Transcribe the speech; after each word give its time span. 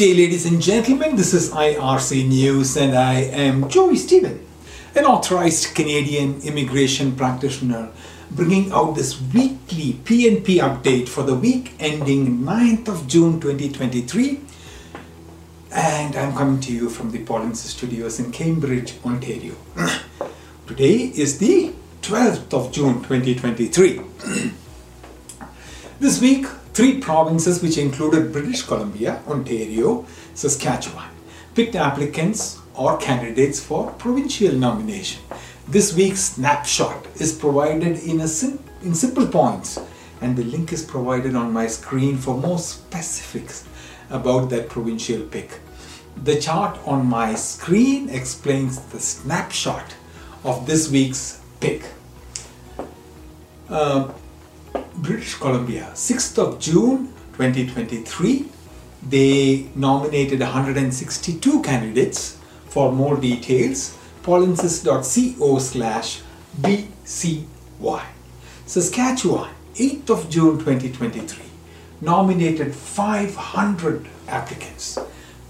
day, 0.00 0.14
ladies 0.14 0.46
and 0.46 0.62
gentlemen. 0.62 1.14
This 1.14 1.34
is 1.34 1.50
IRC 1.50 2.26
News, 2.26 2.74
and 2.74 2.96
I 2.96 3.16
am 3.16 3.68
Joy 3.68 3.96
Stephen, 3.96 4.40
an 4.96 5.04
authorized 5.04 5.74
Canadian 5.74 6.40
immigration 6.40 7.14
practitioner, 7.14 7.90
bringing 8.30 8.72
out 8.72 8.94
this 8.94 9.20
weekly 9.20 10.00
PNP 10.04 10.56
update 10.56 11.06
for 11.06 11.22
the 11.22 11.34
week 11.34 11.74
ending 11.78 12.38
9th 12.38 12.88
of 12.88 13.06
June 13.08 13.40
2023. 13.40 14.40
And 15.70 16.16
I'm 16.16 16.32
coming 16.32 16.60
to 16.60 16.72
you 16.72 16.88
from 16.88 17.10
the 17.10 17.22
Polinsys 17.22 17.76
Studios 17.76 18.18
in 18.20 18.32
Cambridge, 18.32 18.94
Ontario. 19.04 19.54
Today 20.66 21.12
is 21.14 21.36
the 21.36 21.74
12th 22.00 22.54
of 22.54 22.72
June 22.72 23.02
2023. 23.02 24.00
this 26.00 26.22
week, 26.22 26.46
three 26.72 27.00
provinces, 27.00 27.62
which 27.62 27.78
included 27.78 28.32
British 28.32 28.62
Columbia, 28.62 29.22
Ontario, 29.26 30.06
Saskatchewan, 30.34 31.10
picked 31.54 31.74
applicants 31.74 32.58
or 32.74 32.96
candidates 32.98 33.60
for 33.62 33.90
provincial 33.92 34.54
nomination. 34.54 35.22
This 35.68 35.94
week's 35.94 36.20
snapshot 36.20 37.06
is 37.16 37.32
provided 37.32 37.98
in, 37.98 38.20
a 38.20 38.28
sim- 38.28 38.62
in 38.82 38.94
simple 38.94 39.26
points, 39.26 39.78
and 40.20 40.36
the 40.36 40.44
link 40.44 40.72
is 40.72 40.82
provided 40.84 41.34
on 41.34 41.52
my 41.52 41.66
screen 41.66 42.16
for 42.16 42.36
more 42.36 42.58
specifics 42.58 43.66
about 44.10 44.50
that 44.50 44.68
provincial 44.68 45.22
pick. 45.22 45.60
The 46.24 46.40
chart 46.40 46.78
on 46.86 47.06
my 47.06 47.34
screen 47.34 48.08
explains 48.10 48.80
the 48.80 49.00
snapshot 49.00 49.94
of 50.44 50.66
this 50.66 50.90
week's 50.90 51.40
pick. 51.60 51.84
Uh, 53.68 54.10
British 55.02 55.34
Columbia, 55.34 55.90
6th 55.94 56.38
of 56.38 56.60
June 56.60 57.12
2023, 57.32 58.46
they 59.08 59.70
nominated 59.74 60.40
162 60.40 61.62
candidates. 61.62 62.36
For 62.68 62.92
more 62.92 63.16
details, 63.16 63.96
polinsys.co 64.22 65.58
slash 65.58 66.20
BCY. 66.60 68.02
Saskatchewan, 68.66 69.50
8th 69.74 70.10
of 70.10 70.30
June 70.30 70.58
2023, 70.58 71.44
nominated 72.02 72.74
500 72.74 74.06
applicants. 74.28 74.98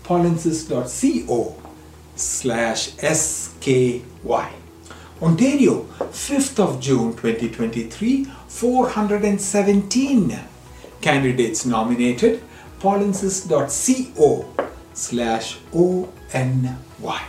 polinsys.co 0.05 1.57
slash 2.15 2.91
SKY. 2.97 4.51
Ontario, 5.23 5.85
5th 5.99 6.59
of 6.59 6.81
June 6.81 7.13
2023, 7.15 8.25
417 8.49 10.39
candidates 11.01 11.67
nominated. 11.67 12.43
polinsys.co 12.81 14.49
slash 14.95 15.59
ONY. 15.73 17.21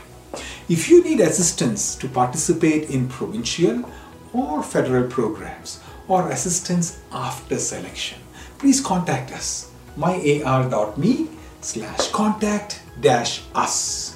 If 0.69 0.89
you 0.89 1.03
need 1.03 1.19
assistance 1.19 1.95
to 1.95 2.07
participate 2.07 2.89
in 2.89 3.09
provincial 3.09 3.83
or 4.31 4.63
federal 4.63 5.09
programs 5.09 5.81
or 6.07 6.29
assistance 6.31 7.01
after 7.11 7.57
selection, 7.59 8.19
please 8.57 8.79
contact 8.79 9.33
us 9.33 9.69
myar.me 9.97 11.27
slash 11.59 12.07
contact 12.11 12.81
dash 13.01 13.41
us. 13.53 14.15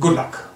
Good 0.00 0.14
luck. 0.14 0.47